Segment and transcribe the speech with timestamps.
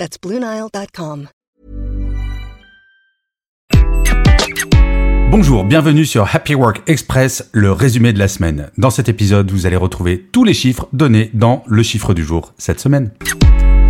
[0.00, 0.16] That's.
[5.30, 8.70] Bonjour, bienvenue sur Happy Work Express, le résumé de la semaine.
[8.78, 12.54] Dans cet épisode, vous allez retrouver tous les chiffres donnés dans le chiffre du jour
[12.56, 13.10] cette semaine.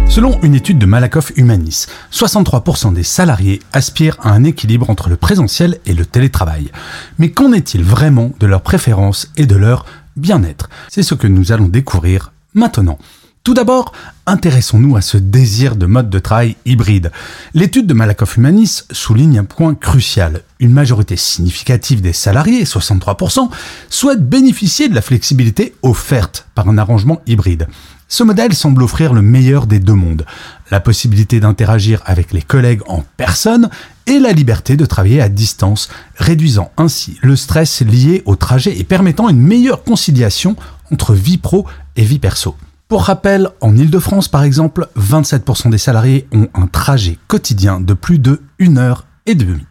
[0.08, 5.16] Selon une étude de Malakoff Humanis, 63% des salariés aspirent à un équilibre entre le
[5.16, 6.72] présentiel et le télétravail.
[7.20, 10.70] Mais qu'en est-il vraiment de leurs préférences et de leur bien-être?
[10.88, 12.98] C'est ce que nous allons découvrir maintenant.
[13.42, 13.92] Tout d'abord,
[14.26, 17.10] intéressons-nous à ce désir de mode de travail hybride.
[17.54, 20.42] L'étude de Malakoff Humanis souligne un point crucial.
[20.58, 23.48] Une majorité significative des salariés, 63%,
[23.88, 27.66] souhaitent bénéficier de la flexibilité offerte par un arrangement hybride.
[28.08, 30.26] Ce modèle semble offrir le meilleur des deux mondes,
[30.70, 33.70] la possibilité d'interagir avec les collègues en personne
[34.06, 38.84] et la liberté de travailler à distance, réduisant ainsi le stress lié au trajet et
[38.84, 40.56] permettant une meilleure conciliation
[40.92, 42.54] entre vie pro et vie perso.
[42.90, 48.18] Pour rappel, en Ile-de-France par exemple, 27% des salariés ont un trajet quotidien de plus
[48.18, 49.64] de 1 heure et demie.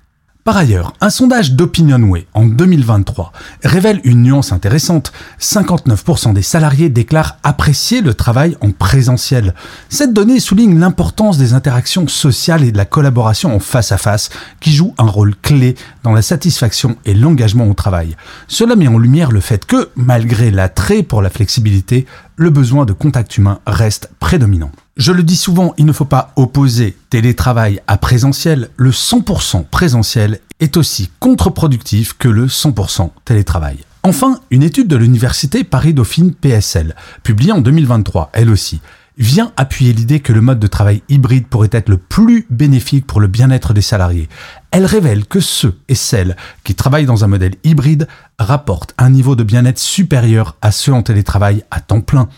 [0.49, 3.31] Par ailleurs, un sondage d'OpinionWay en 2023
[3.63, 5.11] révèle une nuance intéressante.
[5.39, 9.53] 59% des salariés déclarent apprécier le travail en présentiel.
[9.89, 14.31] Cette donnée souligne l'importance des interactions sociales et de la collaboration en face à face
[14.59, 18.17] qui jouent un rôle clé dans la satisfaction et l'engagement au travail.
[18.47, 22.93] Cela met en lumière le fait que, malgré l'attrait pour la flexibilité, le besoin de
[22.93, 24.71] contact humain reste prédominant.
[24.97, 28.69] Je le dis souvent, il ne faut pas opposer télétravail à présentiel.
[28.75, 33.77] Le 100% présentiel est aussi contre-productif que le 100% télétravail.
[34.03, 38.81] Enfin, une étude de l'université Paris-Dauphine PSL, publiée en 2023, elle aussi,
[39.17, 43.19] vient appuyer l'idée que le mode de travail hybride pourrait être le plus bénéfique pour
[43.19, 44.29] le bien-être des salariés.
[44.71, 48.07] Elle révèle que ceux et celles qui travaillent dans un modèle hybride
[48.39, 52.29] rapportent un niveau de bien-être supérieur à ceux en télétravail à temps plein.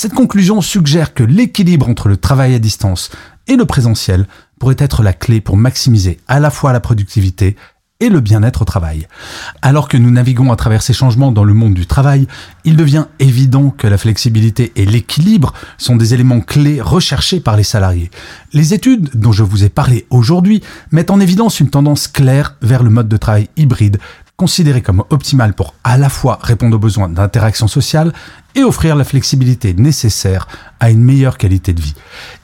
[0.00, 3.10] Cette conclusion suggère que l'équilibre entre le travail à distance
[3.48, 4.28] et le présentiel
[4.60, 7.56] pourrait être la clé pour maximiser à la fois la productivité
[7.98, 9.08] et le bien-être au travail.
[9.60, 12.28] Alors que nous naviguons à travers ces changements dans le monde du travail,
[12.62, 17.64] il devient évident que la flexibilité et l'équilibre sont des éléments clés recherchés par les
[17.64, 18.12] salariés.
[18.52, 22.84] Les études dont je vous ai parlé aujourd'hui mettent en évidence une tendance claire vers
[22.84, 23.98] le mode de travail hybride
[24.38, 28.12] considéré comme optimal pour à la fois répondre aux besoins d'interaction sociale
[28.54, 30.46] et offrir la flexibilité nécessaire
[30.78, 31.96] à une meilleure qualité de vie.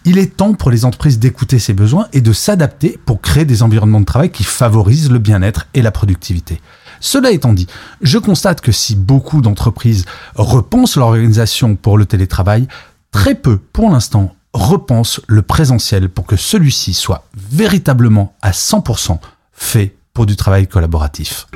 [0.04, 3.62] Il est temps pour les entreprises d'écouter ces besoins et de s'adapter pour créer des
[3.62, 6.60] environnements de travail qui favorisent le bien-être et la productivité.
[6.98, 7.68] Cela étant dit,
[8.02, 12.66] je constate que si beaucoup d'entreprises repensent l'organisation pour le télétravail,
[13.12, 19.18] très peu, pour l'instant, repensent le présentiel pour que celui-ci soit véritablement à 100%
[19.52, 21.46] fait pour du travail collaboratif.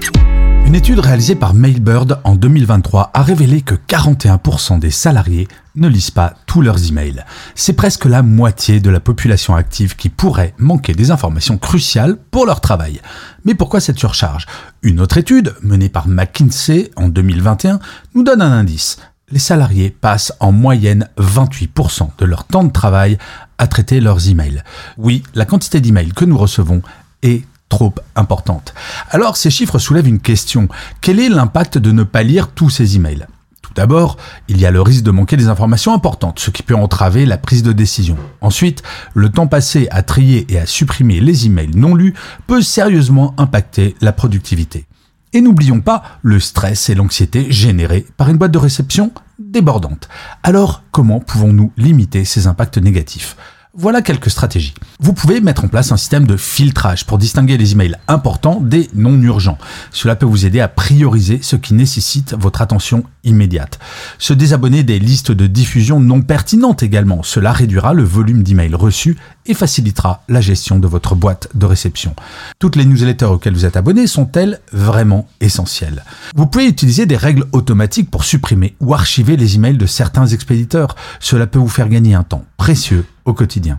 [0.66, 6.10] Une étude réalisée par Mailbird en 2023 a révélé que 41% des salariés ne lisent
[6.10, 7.24] pas tous leurs emails.
[7.54, 12.44] C'est presque la moitié de la population active qui pourrait manquer des informations cruciales pour
[12.44, 13.00] leur travail.
[13.46, 14.44] Mais pourquoi cette surcharge?
[14.82, 17.78] Une autre étude, menée par McKinsey en 2021,
[18.14, 18.98] nous donne un indice.
[19.30, 23.16] Les salariés passent en moyenne 28% de leur temps de travail
[23.56, 24.62] à traiter leurs emails.
[24.98, 26.82] Oui, la quantité d'emails que nous recevons
[27.22, 28.74] est trop importante.
[29.10, 30.68] Alors ces chiffres soulèvent une question.
[31.00, 33.26] Quel est l'impact de ne pas lire tous ces emails?
[33.62, 34.16] Tout d'abord,
[34.48, 37.36] il y a le risque de manquer des informations importantes, ce qui peut entraver la
[37.36, 38.16] prise de décision.
[38.40, 38.82] Ensuite,
[39.14, 42.14] le temps passé à trier et à supprimer les emails non lus
[42.46, 44.86] peut sérieusement impacter la productivité.
[45.34, 50.08] Et n'oublions pas le stress et l'anxiété générés par une boîte de réception débordante.
[50.42, 53.36] Alors, comment pouvons-nous limiter ces impacts négatifs?
[53.74, 54.74] Voilà quelques stratégies.
[54.98, 58.88] Vous pouvez mettre en place un système de filtrage pour distinguer les emails importants des
[58.94, 59.58] non urgents.
[59.92, 63.78] Cela peut vous aider à prioriser ce qui nécessite votre attention immédiate.
[64.18, 67.22] Se désabonner des listes de diffusion non pertinentes également.
[67.22, 69.16] Cela réduira le volume d'emails reçus
[69.46, 72.14] et facilitera la gestion de votre boîte de réception.
[72.58, 76.04] Toutes les newsletters auxquelles vous êtes abonné sont-elles vraiment essentielles?
[76.34, 80.96] Vous pouvez utiliser des règles automatiques pour supprimer ou archiver les emails de certains expéditeurs.
[81.20, 83.78] Cela peut vous faire gagner un temps précieux quotidien.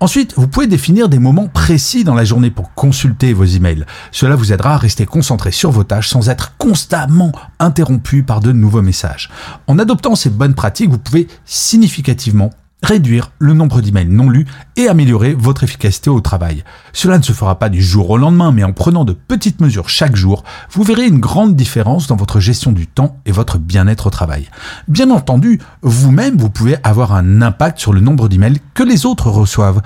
[0.00, 3.84] Ensuite, vous pouvez définir des moments précis dans la journée pour consulter vos emails.
[4.12, 8.52] Cela vous aidera à rester concentré sur vos tâches sans être constamment interrompu par de
[8.52, 9.28] nouveaux messages.
[9.66, 12.50] En adoptant ces bonnes pratiques, vous pouvez significativement
[12.82, 14.46] réduire le nombre d'emails non lus
[14.76, 16.64] et améliorer votre efficacité au travail.
[16.92, 19.88] Cela ne se fera pas du jour au lendemain, mais en prenant de petites mesures
[19.88, 24.06] chaque jour, vous verrez une grande différence dans votre gestion du temps et votre bien-être
[24.06, 24.48] au travail.
[24.86, 29.30] Bien entendu, vous-même, vous pouvez avoir un impact sur le nombre d'emails que les autres
[29.30, 29.82] reçoivent.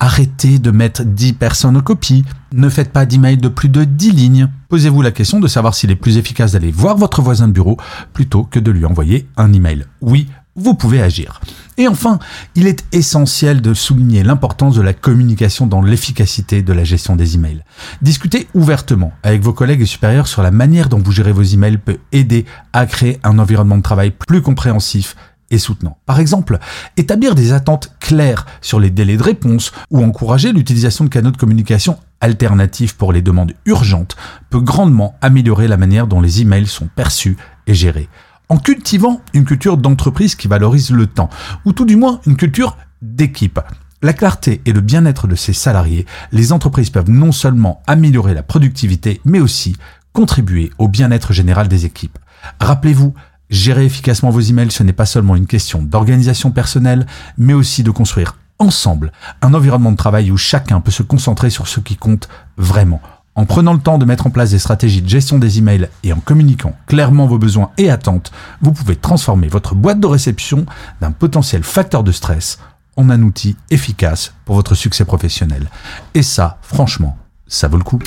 [0.00, 2.24] Arrêtez de mettre 10 personnes en copie.
[2.52, 4.48] Ne faites pas d'emails de plus de 10 lignes.
[4.68, 7.78] Posez-vous la question de savoir s'il est plus efficace d'aller voir votre voisin de bureau
[8.12, 9.86] plutôt que de lui envoyer un email.
[10.02, 11.40] Oui, vous pouvez agir.
[11.76, 12.18] Et enfin,
[12.54, 17.34] il est essentiel de souligner l'importance de la communication dans l'efficacité de la gestion des
[17.34, 17.64] emails.
[18.02, 21.78] Discuter ouvertement avec vos collègues et supérieurs sur la manière dont vous gérez vos emails
[21.78, 25.16] peut aider à créer un environnement de travail plus compréhensif
[25.50, 25.98] et soutenant.
[26.06, 26.58] Par exemple,
[26.96, 31.36] établir des attentes claires sur les délais de réponse ou encourager l'utilisation de canaux de
[31.36, 34.16] communication alternatifs pour les demandes urgentes
[34.50, 37.36] peut grandement améliorer la manière dont les emails sont perçus
[37.66, 38.08] et gérés
[38.48, 41.30] en cultivant une culture d'entreprise qui valorise le temps,
[41.64, 43.60] ou tout du moins une culture d'équipe.
[44.02, 48.42] La clarté et le bien-être de ses salariés, les entreprises peuvent non seulement améliorer la
[48.42, 49.76] productivité, mais aussi
[50.12, 52.18] contribuer au bien-être général des équipes.
[52.60, 53.14] Rappelez-vous,
[53.50, 57.06] gérer efficacement vos emails, ce n'est pas seulement une question d'organisation personnelle,
[57.38, 59.10] mais aussi de construire ensemble
[59.42, 63.00] un environnement de travail où chacun peut se concentrer sur ce qui compte vraiment
[63.36, 66.12] en prenant le temps de mettre en place des stratégies de gestion des emails et
[66.12, 70.66] en communiquant clairement vos besoins et attentes, vous pouvez transformer votre boîte de réception
[71.00, 72.58] d'un potentiel facteur de stress
[72.96, 75.68] en un outil efficace pour votre succès professionnel.
[76.14, 77.98] Et ça, franchement, ça vaut le coup.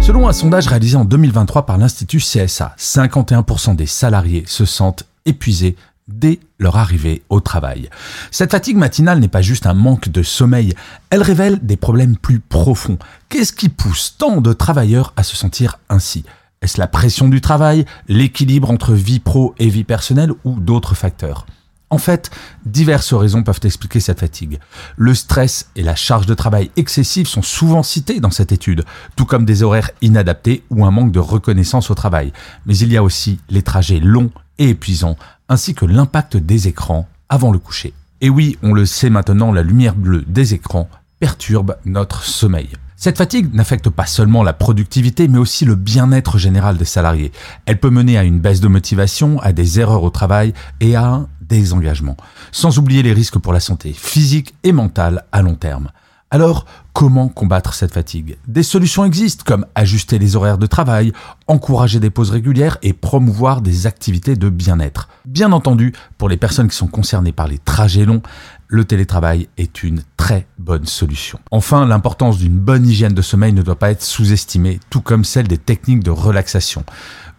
[0.00, 5.76] Selon un sondage réalisé en 2023 par l'Institut CSA, 51% des salariés se sentent épuisés
[6.08, 7.90] dès leur arrivée au travail.
[8.30, 10.74] Cette fatigue matinale n'est pas juste un manque de sommeil,
[11.10, 12.98] elle révèle des problèmes plus profonds.
[13.28, 16.24] Qu'est-ce qui pousse tant de travailleurs à se sentir ainsi?
[16.62, 21.44] Est-ce la pression du travail, l'équilibre entre vie pro et vie personnelle ou d'autres facteurs?
[21.92, 22.30] En fait,
[22.64, 24.58] diverses raisons peuvent expliquer cette fatigue.
[24.96, 29.26] Le stress et la charge de travail excessive sont souvent cités dans cette étude, tout
[29.26, 32.32] comme des horaires inadaptés ou un manque de reconnaissance au travail.
[32.64, 35.16] Mais il y a aussi les trajets longs et épuisants,
[35.52, 37.92] ainsi que l'impact des écrans avant le coucher.
[38.22, 40.88] Et oui, on le sait maintenant, la lumière bleue des écrans
[41.20, 42.70] perturbe notre sommeil.
[42.96, 47.32] Cette fatigue n'affecte pas seulement la productivité, mais aussi le bien-être général des salariés.
[47.66, 51.06] Elle peut mener à une baisse de motivation, à des erreurs au travail et à
[51.06, 52.16] un désengagement,
[52.50, 55.90] sans oublier les risques pour la santé physique et mentale à long terme.
[56.34, 56.64] Alors,
[56.94, 58.38] comment combattre cette fatigue?
[58.48, 61.12] Des solutions existent comme ajuster les horaires de travail,
[61.46, 65.10] encourager des pauses régulières et promouvoir des activités de bien-être.
[65.26, 68.22] Bien entendu, pour les personnes qui sont concernées par les trajets longs,
[68.66, 71.38] le télétravail est une très bonne solution.
[71.50, 75.48] Enfin, l'importance d'une bonne hygiène de sommeil ne doit pas être sous-estimée, tout comme celle
[75.48, 76.82] des techniques de relaxation.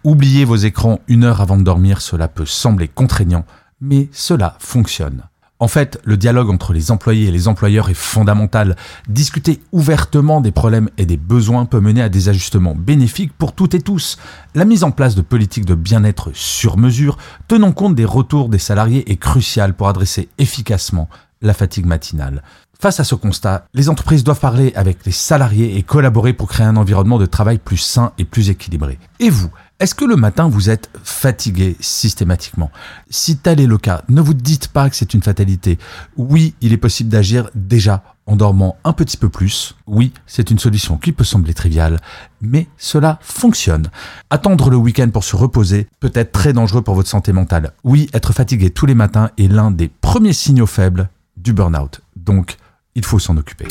[0.03, 3.45] Oubliez vos écrans une heure avant de dormir, cela peut sembler contraignant,
[3.81, 5.23] mais cela fonctionne.
[5.63, 8.75] En fait, le dialogue entre les employés et les employeurs est fondamental.
[9.07, 13.73] Discuter ouvertement des problèmes et des besoins peut mener à des ajustements bénéfiques pour toutes
[13.73, 14.17] et tous.
[14.55, 17.17] La mise en place de politiques de bien-être sur mesure,
[17.47, 21.07] tenant compte des retours des salariés, est cruciale pour adresser efficacement
[21.41, 22.43] la fatigue matinale.
[22.77, 26.65] Face à ce constat, les entreprises doivent parler avec les salariés et collaborer pour créer
[26.65, 28.99] un environnement de travail plus sain et plus équilibré.
[29.21, 29.49] Et vous,
[29.79, 32.71] est-ce que le matin vous êtes fatigué systématiquement?
[33.09, 35.77] Si tel est le cas, ne vous dites pas que c'est une fatalité.
[36.15, 39.75] Oui, il est possible d'agir déjà en dormant un petit peu plus.
[39.85, 41.99] Oui, c'est une solution qui peut sembler triviale,
[42.39, 43.89] mais cela fonctionne.
[44.29, 47.73] Attendre le week-end pour se reposer peut être très dangereux pour votre santé mentale.
[47.83, 52.01] Oui, être fatigué tous les matins est l'un des premiers signaux faibles du burn-out.
[52.15, 52.57] Donc,
[52.95, 53.67] il faut s'en occuper.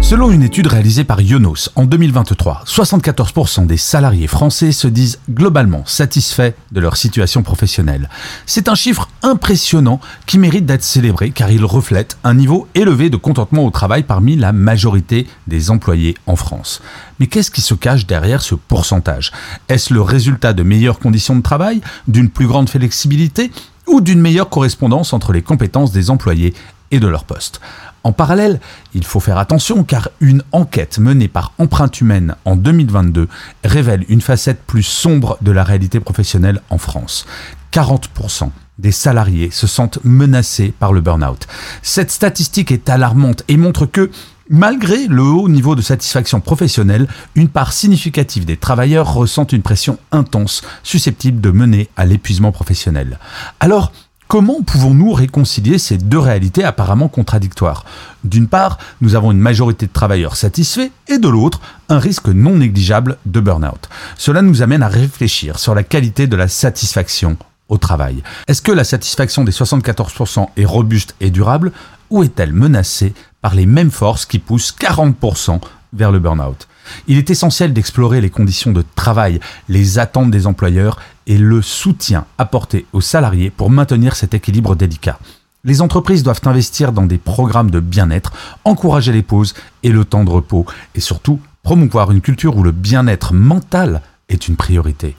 [0.00, 5.82] Selon une étude réalisée par Yonos en 2023, 74% des salariés français se disent globalement
[5.84, 8.08] satisfaits de leur situation professionnelle.
[8.46, 13.18] C'est un chiffre impressionnant qui mérite d'être célébré car il reflète un niveau élevé de
[13.18, 16.80] contentement au travail parmi la majorité des employés en France.
[17.20, 19.32] Mais qu'est-ce qui se cache derrière ce pourcentage?
[19.68, 23.50] Est-ce le résultat de meilleures conditions de travail, d'une plus grande flexibilité
[23.86, 26.54] ou d'une meilleure correspondance entre les compétences des employés
[26.92, 27.60] et de leur poste?
[28.08, 28.58] En parallèle,
[28.94, 33.28] il faut faire attention car une enquête menée par Empreinte Humaine en 2022
[33.64, 37.26] révèle une facette plus sombre de la réalité professionnelle en France.
[37.70, 38.48] 40%
[38.78, 41.46] des salariés se sentent menacés par le burn-out.
[41.82, 44.10] Cette statistique est alarmante et montre que,
[44.48, 49.98] malgré le haut niveau de satisfaction professionnelle, une part significative des travailleurs ressentent une pression
[50.12, 53.18] intense susceptible de mener à l'épuisement professionnel.
[53.60, 53.92] Alors,
[54.28, 57.86] Comment pouvons-nous réconcilier ces deux réalités apparemment contradictoires?
[58.24, 62.56] D'une part, nous avons une majorité de travailleurs satisfaits et de l'autre, un risque non
[62.56, 63.88] négligeable de burn-out.
[64.18, 67.38] Cela nous amène à réfléchir sur la qualité de la satisfaction
[67.70, 68.22] au travail.
[68.48, 71.72] Est-ce que la satisfaction des 74% est robuste et durable
[72.10, 75.58] ou est-elle menacée par les mêmes forces qui poussent 40%
[75.94, 76.68] vers le burn-out?
[77.06, 82.24] Il est essentiel d'explorer les conditions de travail, les attentes des employeurs et le soutien
[82.38, 85.18] apporté aux salariés pour maintenir cet équilibre délicat.
[85.64, 88.32] Les entreprises doivent investir dans des programmes de bien-être,
[88.64, 92.72] encourager les pauses et le temps de repos, et surtout promouvoir une culture où le
[92.72, 95.16] bien-être mental est une priorité.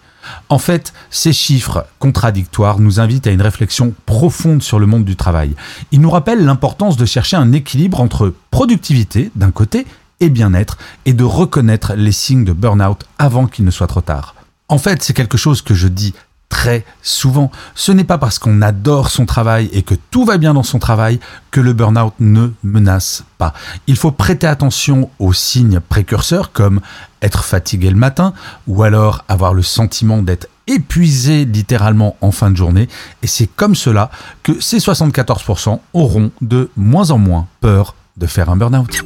[0.50, 5.16] En fait, ces chiffres contradictoires nous invitent à une réflexion profonde sur le monde du
[5.16, 5.56] travail.
[5.92, 9.86] Ils nous rappellent l'importance de chercher un équilibre entre productivité d'un côté
[10.20, 14.36] et bien-être et de reconnaître les signes de burn-out avant qu'il ne soit trop tard.
[14.68, 16.14] En fait, c'est quelque chose que je dis
[16.50, 17.52] très souvent.
[17.76, 20.80] Ce n'est pas parce qu'on adore son travail et que tout va bien dans son
[20.80, 21.20] travail
[21.52, 23.54] que le burn-out ne menace pas.
[23.88, 26.82] Il faut prêter attention aux signes précurseurs comme
[27.22, 28.34] être fatigué le matin
[28.68, 32.90] ou alors avoir le sentiment d'être épuisé littéralement en fin de journée.
[33.24, 34.10] Et c'est comme cela
[34.44, 39.04] que ces 74% auront de moins en moins peur de faire un burn-out.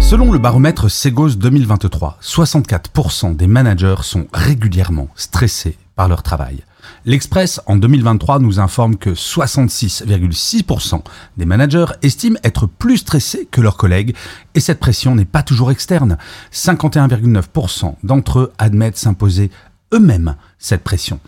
[0.00, 6.64] Selon le baromètre Segos 2023, 64% des managers sont régulièrement stressés par leur travail.
[7.04, 11.02] L'Express en 2023 nous informe que 66,6%
[11.36, 14.14] des managers estiment être plus stressés que leurs collègues
[14.54, 16.16] et cette pression n'est pas toujours externe.
[16.52, 19.50] 51,9% d'entre eux admettent s'imposer
[19.92, 21.20] eux-mêmes cette pression.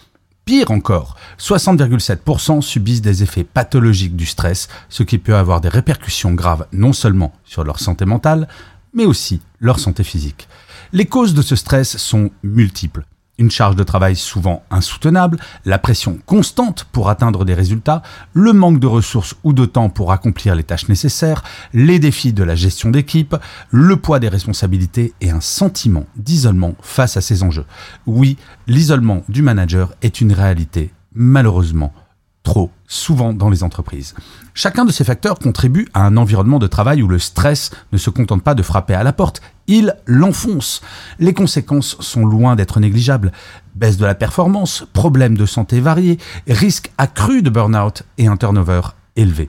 [0.45, 6.33] Pire encore, 60,7% subissent des effets pathologiques du stress, ce qui peut avoir des répercussions
[6.33, 8.49] graves non seulement sur leur santé mentale,
[8.93, 10.49] mais aussi leur santé physique.
[10.93, 13.05] Les causes de ce stress sont multiples.
[13.41, 18.03] Une charge de travail souvent insoutenable, la pression constante pour atteindre des résultats,
[18.35, 21.43] le manque de ressources ou de temps pour accomplir les tâches nécessaires,
[21.73, 23.35] les défis de la gestion d'équipe,
[23.71, 27.65] le poids des responsabilités et un sentiment d'isolement face à ces enjeux.
[28.07, 31.95] Oui, l'isolement du manager est une réalité, malheureusement,
[32.43, 34.15] trop souvent dans les entreprises.
[34.55, 38.11] Chacun de ces facteurs contribue à un environnement de travail où le stress ne se
[38.11, 40.81] contente pas de frapper à la porte, il l'enfonce.
[41.19, 43.33] Les conséquences sont loin d'être négligeables.
[43.75, 46.19] Baisse de la performance, problèmes de santé variés,
[46.49, 48.81] risque accru de burn-out et un turnover
[49.17, 49.49] élevé.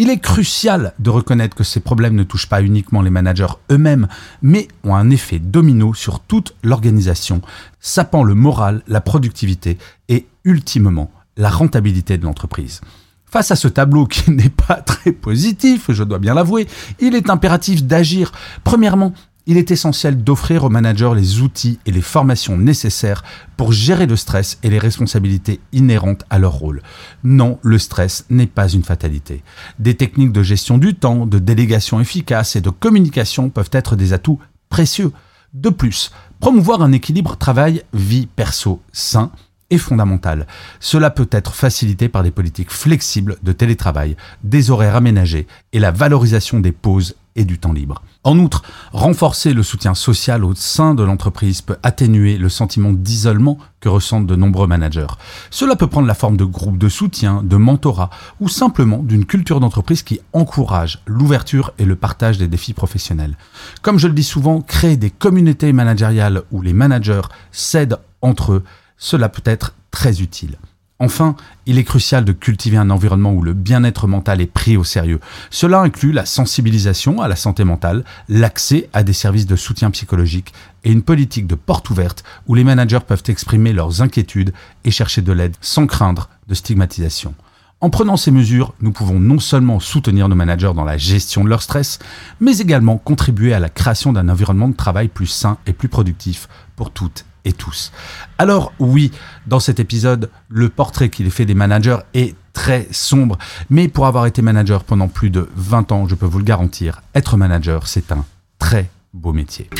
[0.00, 4.06] Il est crucial de reconnaître que ces problèmes ne touchent pas uniquement les managers eux-mêmes,
[4.42, 7.42] mais ont un effet domino sur toute l'organisation,
[7.80, 9.76] sapant le moral, la productivité
[10.08, 12.82] et, ultimement, la rentabilité de l'entreprise.
[13.24, 16.66] Face à ce tableau qui n'est pas très positif, je dois bien l'avouer,
[17.00, 18.32] il est impératif d'agir.
[18.64, 19.14] Premièrement,
[19.46, 23.24] il est essentiel d'offrir aux managers les outils et les formations nécessaires
[23.56, 26.82] pour gérer le stress et les responsabilités inhérentes à leur rôle.
[27.24, 29.42] Non, le stress n'est pas une fatalité.
[29.78, 34.12] Des techniques de gestion du temps, de délégation efficace et de communication peuvent être des
[34.12, 35.12] atouts précieux.
[35.54, 39.30] De plus, promouvoir un équilibre travail-vie perso sain
[39.70, 40.46] est fondamentale.
[40.80, 45.90] Cela peut être facilité par des politiques flexibles de télétravail, des horaires aménagés et la
[45.90, 48.02] valorisation des pauses et du temps libre.
[48.24, 53.58] En outre, renforcer le soutien social au sein de l'entreprise peut atténuer le sentiment d'isolement
[53.80, 55.06] que ressentent de nombreux managers.
[55.50, 58.10] Cela peut prendre la forme de groupes de soutien, de mentorat
[58.40, 63.36] ou simplement d'une culture d'entreprise qui encourage l'ouverture et le partage des défis professionnels.
[63.82, 67.22] Comme je le dis souvent, créer des communautés managériales où les managers
[67.52, 68.64] s'aident entre eux
[68.98, 70.58] cela peut être très utile.
[71.00, 74.82] Enfin, il est crucial de cultiver un environnement où le bien-être mental est pris au
[74.82, 75.20] sérieux.
[75.48, 80.52] Cela inclut la sensibilisation à la santé mentale, l'accès à des services de soutien psychologique
[80.82, 84.52] et une politique de porte ouverte où les managers peuvent exprimer leurs inquiétudes
[84.84, 87.32] et chercher de l'aide sans craindre de stigmatisation.
[87.80, 91.48] En prenant ces mesures, nous pouvons non seulement soutenir nos managers dans la gestion de
[91.48, 92.00] leur stress,
[92.40, 96.48] mais également contribuer à la création d'un environnement de travail plus sain et plus productif
[96.74, 97.92] pour toutes et tous.
[98.38, 99.12] Alors oui,
[99.46, 103.38] dans cet épisode, le portrait qu'il fait des managers est très sombre,
[103.70, 107.02] mais pour avoir été manager pendant plus de 20 ans, je peux vous le garantir,
[107.14, 108.24] être manager, c'est un
[108.58, 109.70] très beau métier.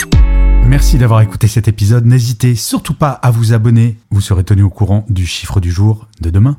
[0.64, 2.04] Merci d'avoir écouté cet épisode.
[2.04, 3.96] N'hésitez surtout pas à vous abonner.
[4.10, 6.58] Vous serez tenu au courant du chiffre du jour de demain.